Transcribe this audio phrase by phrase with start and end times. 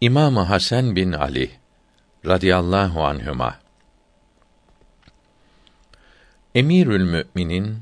[0.00, 1.50] İmam Hasan bin Ali
[2.26, 3.58] radıyallahu anhuma
[6.54, 7.78] Emirül Müminin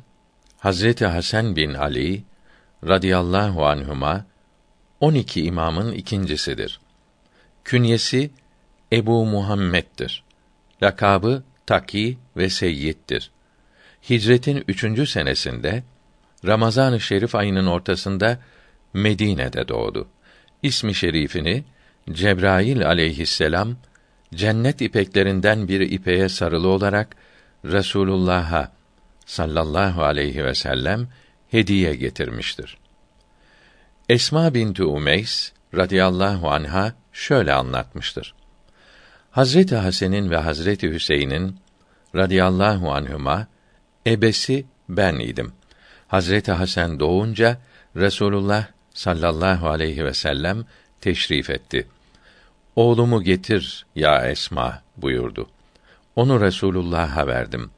[0.59, 2.25] Hazreti Hasan bin Ali
[2.87, 4.27] radıyallahu anhuma
[5.01, 6.81] 12 imamın ikincisidir.
[7.65, 8.31] Künyesi
[8.93, 10.25] Ebu Muhammed'dir.
[10.83, 13.31] Lakabı Taki ve Seyyid'dir.
[14.11, 15.83] Hicretin üçüncü senesinde
[16.47, 18.39] Ramazan-ı Şerif ayının ortasında
[18.93, 20.09] Medine'de doğdu.
[20.63, 21.65] İsmi şerifini
[22.13, 23.77] Cebrail aleyhisselam
[24.35, 27.17] cennet ipeklerinden bir ipeğe sarılı olarak
[27.65, 28.73] Resulullah'a
[29.27, 31.09] sallallahu aleyhi ve sellem
[31.51, 32.79] hediye getirmiştir.
[34.09, 38.35] Esma binti Umeys radıyallahu anha şöyle anlatmıştır.
[39.31, 41.57] Hazreti Hasan'ın ve Hazreti Hüseyin'in
[42.15, 43.47] radıyallahu anhuma
[44.07, 45.53] ebesi ben idim.
[46.09, 47.59] Hazreti Hasan doğunca
[47.97, 50.65] Resulullah sallallahu aleyhi ve sellem
[51.01, 51.87] teşrif etti.
[52.77, 55.49] Oğlumu getir ya Esma buyurdu.
[56.17, 57.71] Onu Resulullah'a verdim.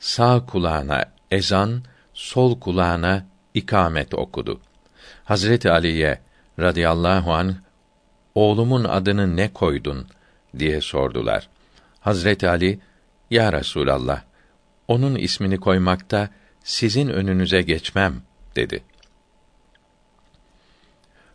[0.00, 1.82] Sağ kulağına ezan,
[2.14, 4.60] sol kulağına ikamet okudu.
[5.24, 6.20] Hazreti Ali'ye
[6.58, 7.56] radıyallahu an
[8.34, 10.06] oğlumun adını ne koydun
[10.58, 11.48] diye sordular.
[12.00, 12.80] Hazreti Ali
[13.30, 14.22] ya Resulallah
[14.88, 16.28] onun ismini koymakta
[16.64, 18.22] sizin önünüze geçmem
[18.56, 18.82] dedi.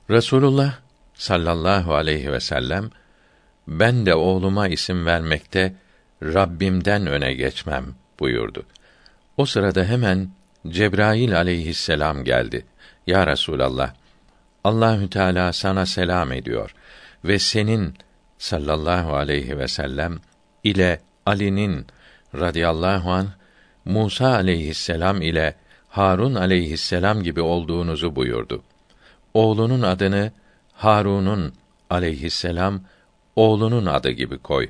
[0.09, 0.79] Resulullah
[1.13, 2.89] sallallahu aleyhi ve sellem
[3.67, 5.73] ben de oğluma isim vermekte
[6.23, 7.85] Rabbimden öne geçmem
[8.19, 8.65] buyurdu.
[9.37, 10.29] O sırada hemen
[10.67, 12.65] Cebrail aleyhisselam geldi.
[13.07, 13.93] Ya Resulallah,
[14.63, 16.75] Allahü Teala sana selam ediyor
[17.25, 17.93] ve senin
[18.37, 20.19] sallallahu aleyhi ve sellem
[20.63, 21.85] ile Ali'nin
[22.35, 23.27] radıyallahu an
[23.85, 25.55] Musa aleyhisselam ile
[25.89, 28.63] Harun aleyhisselam gibi olduğunuzu buyurdu.
[29.33, 30.31] Oğlunun adını
[30.73, 31.53] Harun'un
[31.89, 32.81] aleyhisselam
[33.37, 34.69] oğlunun adı gibi koy.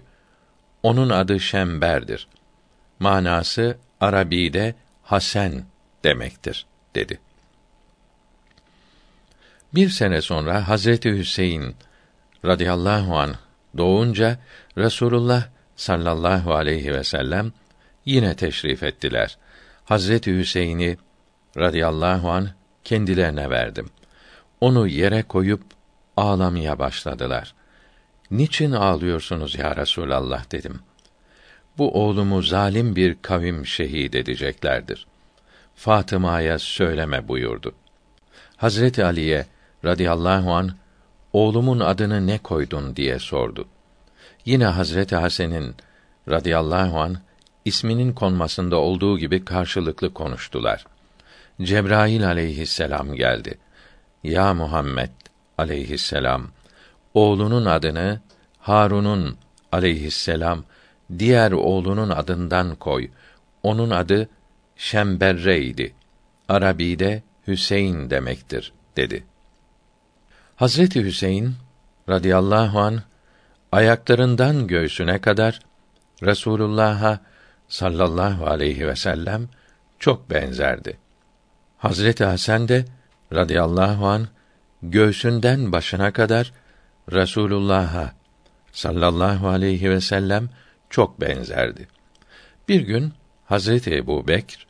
[0.83, 2.27] Onun adı Şember'dir.
[2.99, 5.63] Manası Arabi'de Hasan
[6.03, 7.19] demektir dedi.
[9.73, 11.75] Bir sene sonra Hazreti Hüseyin
[12.45, 13.35] radıyallahu an
[13.77, 14.39] doğunca
[14.77, 17.51] Resulullah sallallahu aleyhi ve sellem
[18.05, 19.37] yine teşrif ettiler.
[19.85, 20.97] Hazreti Hüseyin'i
[21.57, 22.49] radıyallahu an
[22.83, 23.89] kendilerine verdim.
[24.61, 25.63] Onu yere koyup
[26.17, 27.56] ağlamaya başladılar.
[28.31, 30.79] Niçin ağlıyorsunuz ya Resulallah dedim.
[31.77, 35.07] Bu oğlumu zalim bir kavim şehit edeceklerdir.
[35.75, 37.73] Fatıma'ya söyleme buyurdu.
[38.57, 39.45] Hazreti Ali'ye
[39.85, 40.71] radıyallahu an
[41.33, 43.67] oğlumun adını ne koydun diye sordu.
[44.45, 45.75] Yine Hazreti Hasan'ın
[46.29, 47.17] radıyallahu an
[47.65, 50.85] isminin konmasında olduğu gibi karşılıklı konuştular.
[51.61, 53.57] Cebrail aleyhisselam geldi.
[54.23, 55.09] Ya Muhammed
[55.57, 56.47] aleyhisselam
[57.17, 58.19] oğlunun adını
[58.59, 59.37] Harun'un
[59.71, 60.63] aleyhisselam
[61.19, 63.09] diğer oğlunun adından koy.
[63.63, 64.29] Onun adı
[64.75, 65.93] Şemberre'ydi.
[66.49, 69.23] Arabi'de Hüseyin demektir dedi.
[70.55, 71.55] Hazreti Hüseyin
[72.09, 73.01] radıyallahu an
[73.71, 75.59] ayaklarından göğsüne kadar
[76.23, 77.19] Resulullah'a
[77.67, 79.49] sallallahu aleyhi ve sellem
[79.99, 80.97] çok benzerdi.
[81.77, 82.85] Hazreti Hasan de
[83.33, 84.27] radıyallahu an
[84.83, 86.53] göğsünden başına kadar
[87.11, 88.13] Resulullah'a
[88.71, 90.49] sallallahu aleyhi ve sellem
[90.89, 91.87] çok benzerdi.
[92.67, 93.13] Bir gün
[93.45, 94.67] Hazreti Ebu Bekr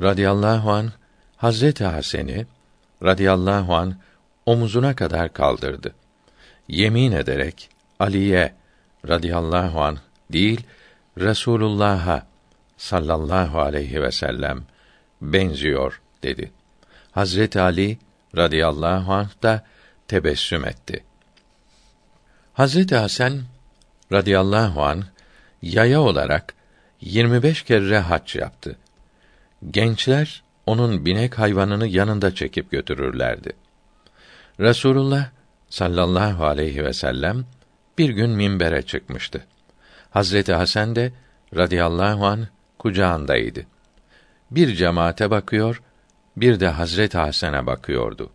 [0.00, 0.92] radıyallahu an
[1.36, 2.46] Hazreti Hasan'ı
[3.02, 3.96] radıyallahu an
[4.46, 5.94] omuzuna kadar kaldırdı.
[6.68, 7.68] Yemin ederek
[7.98, 8.54] Ali'ye
[9.08, 9.98] radıyallahu an
[10.32, 10.60] değil
[11.18, 12.26] Resulullah'a
[12.76, 14.64] sallallahu aleyhi ve sellem
[15.22, 16.52] benziyor dedi.
[17.12, 17.98] Hazreti Ali
[18.36, 19.64] radıyallahu anh da
[20.08, 21.04] tebessüm etti.
[22.52, 23.42] Hazreti Hasan
[24.12, 25.04] radıyallahu an
[25.62, 26.54] yaya olarak
[27.00, 28.76] 25 kere hac yaptı.
[29.70, 33.52] Gençler onun binek hayvanını yanında çekip götürürlerdi.
[34.60, 35.30] Resulullah
[35.68, 37.44] sallallahu aleyhi ve sellem
[37.98, 39.46] bir gün minbere çıkmıştı.
[40.10, 41.12] Hazreti Hasan de
[41.56, 43.66] radıyallahu an kucağındaydı.
[44.50, 45.82] Bir cemaate bakıyor,
[46.36, 48.30] bir de Hazreti Hasan'a bakıyordu.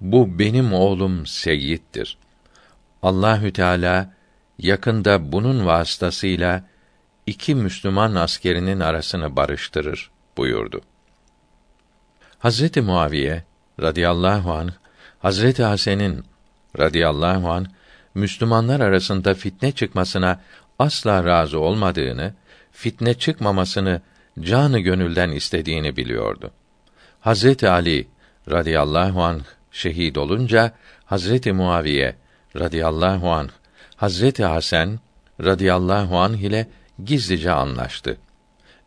[0.00, 2.18] Bu benim oğlum Seyyid'dir.
[3.04, 4.12] Allahü Teala
[4.58, 6.64] yakında bunun vasıtasıyla
[7.26, 10.80] iki Müslüman askerinin arasını barıştırır buyurdu.
[12.38, 13.44] Hazreti Muaviye
[13.82, 14.70] radıyallahu an
[15.18, 16.24] Hazreti Hasan'ın
[16.78, 17.66] radıyallahu an
[18.14, 20.40] Müslümanlar arasında fitne çıkmasına
[20.78, 22.34] asla razı olmadığını,
[22.72, 24.00] fitne çıkmamasını
[24.40, 26.50] canı gönülden istediğini biliyordu.
[27.20, 28.08] Hazreti Ali
[28.50, 29.42] radıyallahu anh
[29.72, 30.72] şehit olunca
[31.04, 32.23] Hazreti Muaviye
[32.56, 33.50] radıyallahu anh
[33.96, 34.98] Hazreti Hasan
[35.40, 36.66] radıyallahu anh ile
[37.04, 38.16] gizlice anlaştı.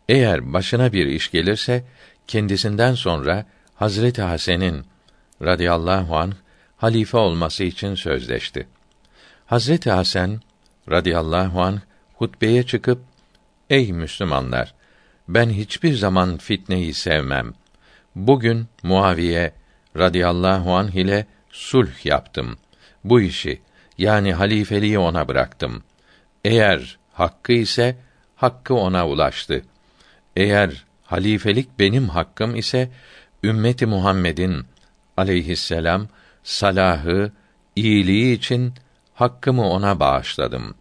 [0.08, 1.84] Eğer başına bir iş gelirse
[2.26, 4.84] kendisinden sonra Hazreti Hasan'ın
[5.42, 6.32] radıyallahu anh
[6.76, 8.68] halife olması için sözleşti.
[9.46, 10.40] Hazreti Hasan
[10.90, 11.78] radıyallahu anh
[12.14, 13.02] hutbeye çıkıp
[13.70, 14.74] Ey Müslümanlar
[15.28, 17.52] ben hiçbir zaman fitneyi sevmem.
[18.14, 19.52] Bugün Muaviye
[19.96, 22.58] radıyallahu anh ile sulh yaptım.
[23.04, 23.60] Bu işi
[23.98, 25.82] yani halifeliği ona bıraktım.
[26.44, 27.96] Eğer hakkı ise
[28.36, 29.62] hakkı ona ulaştı.
[30.36, 32.90] Eğer halifelik benim hakkım ise
[33.44, 34.64] ümmeti Muhammed'in
[35.16, 36.08] aleyhisselam
[36.42, 37.32] salahı,
[37.76, 38.74] iyiliği için
[39.14, 40.74] hakkımı ona bağışladım.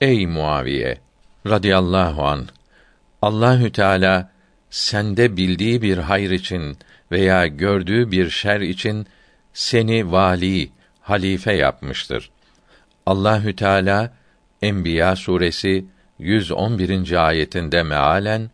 [0.00, 0.98] Ey Muaviye
[1.46, 2.46] radıyallahu an
[3.22, 4.30] Allahü Teala
[4.70, 6.76] sende bildiği bir hayır için
[7.12, 9.06] veya gördüğü bir şer için
[9.52, 10.70] seni vali,
[11.10, 12.30] halife yapmıştır.
[13.06, 14.12] Allahü Teala
[14.62, 15.84] Enbiya suresi
[16.18, 17.26] 111.
[17.26, 18.50] ayetinde mealen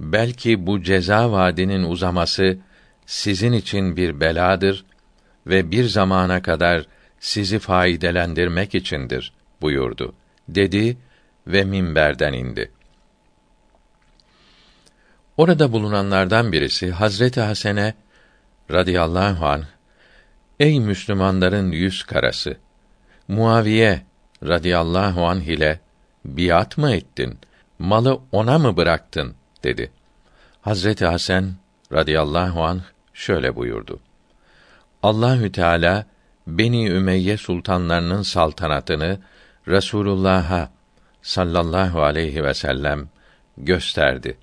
[0.00, 2.58] belki bu ceza vaadinin uzaması
[3.06, 4.84] sizin için bir beladır
[5.46, 6.86] ve bir zamana kadar
[7.20, 10.14] sizi faydelendirmek içindir buyurdu.
[10.48, 10.96] Dedi
[11.46, 12.70] ve minberden indi.
[15.36, 17.94] Orada bulunanlardan birisi Hazreti Hasene
[18.70, 19.64] radıyallahu an
[20.60, 22.56] Ey Müslümanların yüz karası
[23.28, 24.02] Muaviye
[24.42, 25.80] radıyallahu anh ile
[26.24, 27.38] biat mı ettin?
[27.78, 29.34] Malı ona mı bıraktın?
[29.64, 29.90] dedi.
[30.62, 31.52] Hazreti Hasan
[31.92, 32.80] radıyallahu anh
[33.14, 34.00] şöyle buyurdu.
[35.02, 36.06] Allahü Teala
[36.46, 39.18] Beni Ümeyye sultanlarının saltanatını
[39.68, 40.70] Resulullah'a
[41.22, 43.08] sallallahu aleyhi ve sellem
[43.58, 44.36] gösterdi.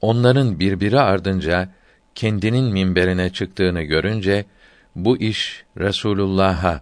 [0.00, 1.68] Onların birbiri ardınca
[2.14, 4.44] kendinin minberine çıktığını görünce
[4.96, 6.80] bu iş Resulullah'a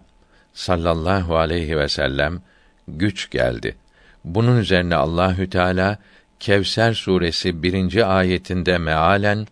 [0.53, 2.41] sallallahu aleyhi ve sellem
[2.87, 3.75] güç geldi.
[4.25, 5.97] Bunun üzerine Allahü Teala
[6.39, 9.47] Kevser suresi birinci ayetinde mealen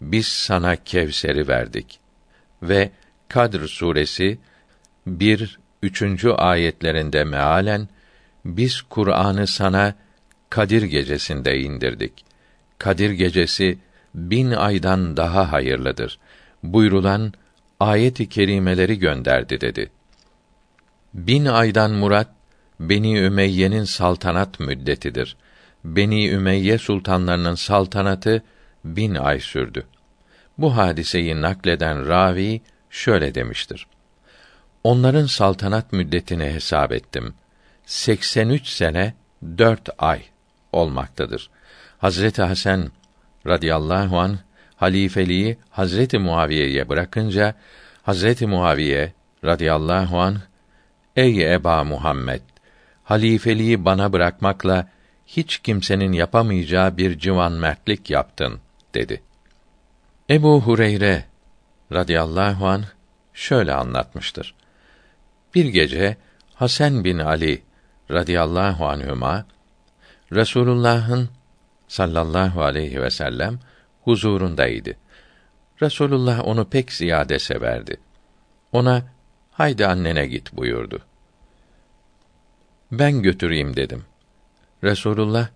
[0.00, 2.00] biz sana Kevser'i verdik
[2.62, 2.90] ve
[3.28, 4.38] Kadr suresi
[5.06, 7.88] bir üçüncü ayetlerinde mealen
[8.44, 9.94] biz Kur'an'ı sana
[10.50, 12.24] Kadir gecesinde indirdik.
[12.78, 13.78] Kadir gecesi
[14.14, 16.18] bin aydan daha hayırlıdır.
[16.62, 17.32] Buyrulan
[17.80, 19.90] ayet-i kerimeleri gönderdi dedi.
[21.14, 22.28] Bin aydan murat
[22.80, 25.36] Beni Ümeyye'nin saltanat müddetidir.
[25.84, 28.42] Beni Ümeyye sultanlarının saltanatı
[28.84, 29.86] bin ay sürdü.
[30.58, 32.60] Bu hadiseyi nakleden ravi
[32.90, 33.86] şöyle demiştir.
[34.84, 37.34] Onların saltanat müddetini hesap ettim.
[37.86, 39.14] 83 sene
[39.58, 40.22] 4 ay
[40.72, 41.50] olmaktadır.
[41.98, 42.90] Hazreti Hasan
[43.46, 44.38] radıyallahu an
[44.78, 47.54] halifeliği Hazreti Muaviye'ye bırakınca
[48.02, 49.12] Hazreti Muaviye
[49.44, 50.36] radıyallahu an
[51.16, 52.40] Ey Eba Muhammed
[53.04, 54.88] halifeliği bana bırakmakla
[55.26, 58.60] hiç kimsenin yapamayacağı bir civan mertlik yaptın
[58.94, 59.22] dedi.
[60.30, 61.24] Ebu Hureyre
[61.92, 62.84] radıyallahu an
[63.34, 64.54] şöyle anlatmıştır.
[65.54, 66.16] Bir gece
[66.54, 67.62] Hasan bin Ali
[68.10, 69.44] radıyallahu anhuma
[70.32, 71.28] Resulullah'ın
[71.88, 73.58] sallallahu aleyhi ve sellem
[74.02, 74.96] huzurundaydı.
[75.82, 77.96] Resulullah onu pek ziyade severdi.
[78.72, 79.02] Ona
[79.50, 81.00] haydi annene git buyurdu.
[82.92, 84.04] Ben götüreyim dedim.
[84.84, 85.48] Resulullah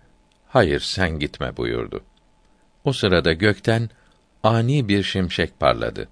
[0.47, 2.03] hayır sen gitme buyurdu.
[2.83, 3.89] O sırada gökten
[4.43, 6.07] ani bir şimşek parladı.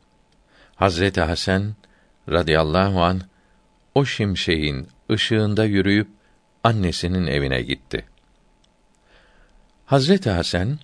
[0.76, 1.76] Hazreti Hasan
[2.30, 3.22] radıyallahu an
[3.96, 6.08] o şimşeğin ışığında yürüyüp
[6.64, 8.06] annesinin evine gitti.
[9.86, 10.80] Hazreti Hasan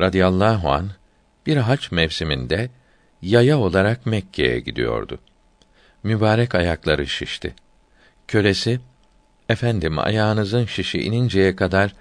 [0.00, 0.90] radıyallahu an
[1.46, 2.70] bir haç mevsiminde
[3.22, 5.18] yaya olarak Mekke'ye gidiyordu.
[6.02, 7.54] Mübarek ayakları şişti.
[8.28, 8.80] Kölesi,
[9.48, 11.94] efendim ayağınızın şişi ininceye kadar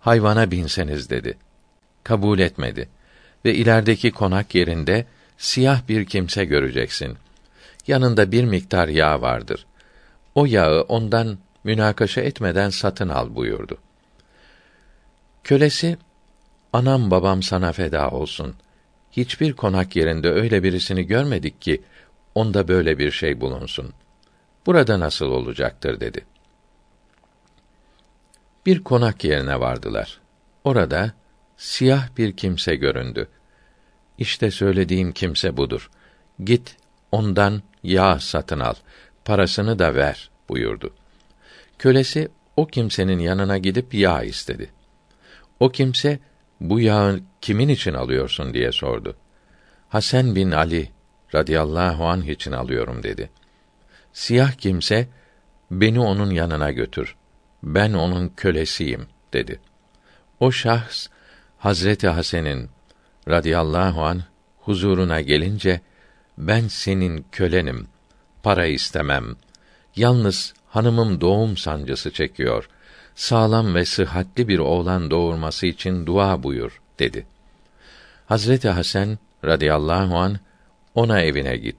[0.00, 1.38] hayvana binseniz dedi.
[2.04, 2.88] Kabul etmedi
[3.44, 5.06] ve ilerideki konak yerinde
[5.38, 7.16] siyah bir kimse göreceksin.
[7.86, 9.66] Yanında bir miktar yağ vardır.
[10.34, 13.78] O yağı ondan münakaşa etmeden satın al buyurdu.
[15.44, 15.98] Kölesi,
[16.76, 18.54] anam babam sana feda olsun.
[19.12, 21.82] Hiçbir konak yerinde öyle birisini görmedik ki,
[22.34, 23.92] onda böyle bir şey bulunsun.
[24.66, 26.24] Burada nasıl olacaktır dedi.
[28.66, 30.20] Bir konak yerine vardılar.
[30.64, 31.12] Orada
[31.56, 33.28] siyah bir kimse göründü.
[34.18, 35.90] İşte söylediğim kimse budur.
[36.44, 36.76] Git
[37.12, 38.74] ondan yağ satın al,
[39.24, 40.94] parasını da ver buyurdu.
[41.78, 44.70] Kölesi o kimsenin yanına gidip yağ istedi.
[45.60, 46.18] O kimse
[46.60, 49.16] bu yağı kimin için alıyorsun diye sordu.
[49.88, 50.90] Hasan bin Ali
[51.34, 53.30] radıyallahu anh için alıyorum dedi.
[54.12, 55.08] Siyah kimse
[55.70, 57.16] beni onun yanına götür.
[57.62, 59.60] Ben onun kölesiyim dedi.
[60.40, 61.08] O şahs
[61.58, 62.68] Hazreti Hasan'ın
[63.28, 64.22] radıyallahu an
[64.58, 65.80] huzuruna gelince
[66.38, 67.88] ben senin kölenim.
[68.42, 69.36] Para istemem.
[69.96, 72.68] Yalnız hanımım doğum sancısı çekiyor.
[73.16, 77.26] Sağlam ve sıhhatli bir oğlan doğurması için dua buyur dedi.
[78.26, 80.38] Hazreti Hasan radıyallahu an
[80.94, 81.76] ona evine git.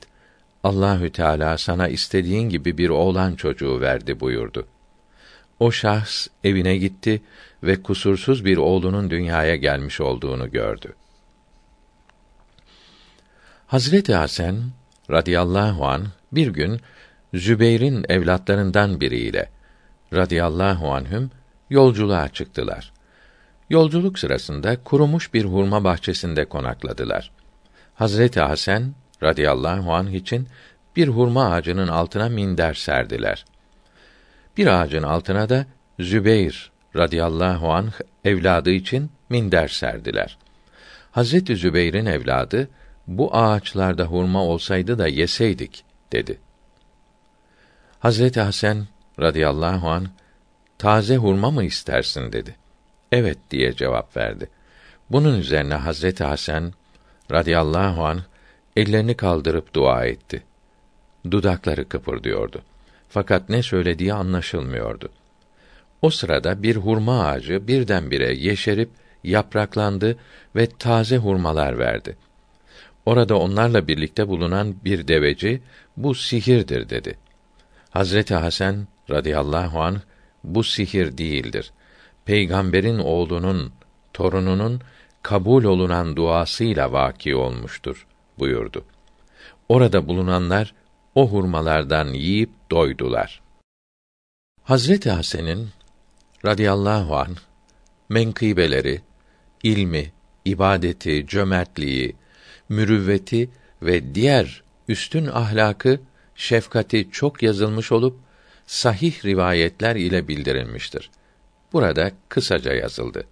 [0.63, 4.67] Allahü Teala sana istediğin gibi bir oğlan çocuğu verdi buyurdu.
[5.59, 7.21] O şahs evine gitti
[7.63, 10.93] ve kusursuz bir oğlunun dünyaya gelmiş olduğunu gördü.
[13.67, 14.55] Hazreti Hasan
[15.11, 16.81] radıyallahu an bir gün
[17.33, 19.56] Zübeyr'in evlatlarından biriyle
[20.13, 21.31] radıyallahu anhüm
[21.69, 22.91] yolculuğa çıktılar.
[23.69, 27.31] Yolculuk sırasında kurumuş bir hurma bahçesinde konakladılar.
[27.95, 30.47] Hazreti Hasan radıyallahu anh için
[30.95, 33.45] bir hurma ağacının altına minder serdiler.
[34.57, 35.65] Bir ağacın altına da
[35.99, 37.91] Zübeyr radıyallahu anh
[38.25, 40.37] evladı için minder serdiler.
[41.11, 42.69] Hazreti Zübeyr'in evladı
[43.07, 46.39] bu ağaçlarda hurma olsaydı da yeseydik dedi.
[47.99, 48.87] Hazreti Hasan
[49.19, 50.07] radıyallahu an
[50.77, 52.55] taze hurma mı istersin dedi.
[53.11, 54.49] Evet diye cevap verdi.
[55.09, 56.73] Bunun üzerine Hazreti Hasan
[57.31, 58.21] radıyallahu an
[58.75, 60.43] ellerini kaldırıp dua etti.
[61.31, 62.61] Dudakları kıpırdıyordu.
[63.09, 65.09] Fakat ne söylediği anlaşılmıyordu.
[66.01, 68.89] O sırada bir hurma ağacı birdenbire yeşerip
[69.23, 70.17] yapraklandı
[70.55, 72.17] ve taze hurmalar verdi.
[73.05, 75.61] Orada onlarla birlikte bulunan bir deveci
[75.97, 77.17] bu sihirdir dedi.
[77.89, 80.01] Hazreti Hasan radıyallahu an
[80.43, 81.71] bu sihir değildir.
[82.25, 83.73] Peygamberin oğlunun,
[84.13, 84.81] torununun
[85.23, 88.07] kabul olunan duasıyla vaki olmuştur
[88.39, 88.85] buyurdu.
[89.69, 90.73] Orada bulunanlar
[91.15, 93.41] o hurmalardan yiyip doydular.
[94.63, 95.69] Hazreti Hasan'ın
[96.45, 97.35] radıyallahu an
[98.09, 99.01] menkıbeleri,
[99.63, 100.11] ilmi,
[100.45, 102.15] ibadeti, cömertliği,
[102.69, 103.49] mürüvveti
[103.81, 105.99] ve diğer üstün ahlakı,
[106.35, 108.19] şefkati çok yazılmış olup
[108.67, 111.09] sahih rivayetler ile bildirilmiştir.
[111.73, 113.27] Burada kısaca yazıldı.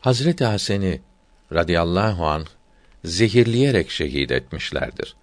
[0.00, 0.98] Hazreti Hasan'ı
[1.52, 2.46] radıyallahu an
[3.04, 5.16] zehirleyerek şehit etmişlerdir.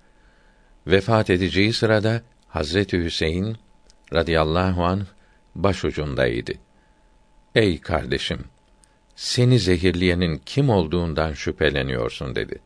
[0.87, 3.57] Vefat edeceği sırada Hazreti Hüseyin
[4.13, 5.07] radıyallahu an
[5.55, 6.51] başucundaydı.
[7.55, 8.39] Ey kardeşim,
[9.15, 12.59] seni zehirleyenin kim olduğundan şüpheleniyorsun dedi.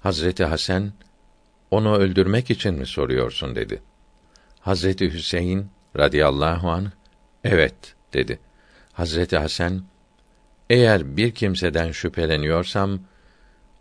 [0.00, 0.92] Hazreti Hasan
[1.70, 3.82] onu öldürmek için mi soruyorsun dedi.
[4.60, 6.92] Hazreti Hüseyin radıyallahu an
[7.44, 7.74] evet
[8.12, 8.38] dedi.
[8.92, 9.84] Hazreti Hasan
[10.70, 13.00] eğer bir kimseden şüpheleniyorsam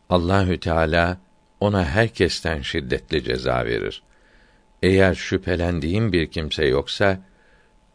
[0.09, 1.17] Allahü Teala
[1.59, 4.03] ona herkesten şiddetli ceza verir.
[4.83, 7.19] Eğer şüphelendiğim bir kimse yoksa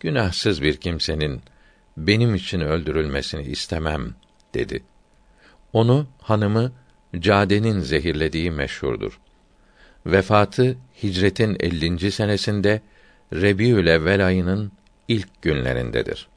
[0.00, 1.40] günahsız bir kimsenin
[1.96, 4.14] benim için öldürülmesini istemem
[4.54, 4.82] dedi.
[5.72, 6.72] Onu hanımı
[7.18, 9.20] Cade'nin zehirlediği meşhurdur.
[10.06, 12.10] Vefatı hicretin 50.
[12.10, 12.80] senesinde
[13.32, 14.72] Rebiül Evvel ayının
[15.08, 16.28] ilk günlerindedir.